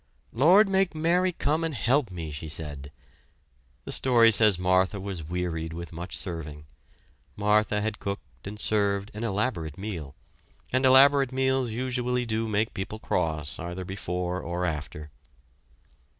[0.33, 2.91] "Lord, make Mary come and help me!" she said.
[3.85, 6.65] The story says Martha was wearied with much serving.
[7.35, 10.15] Martha had cooked and served an elaborate meal,
[10.73, 15.11] and elaborate meals usually do make people cross either before or after.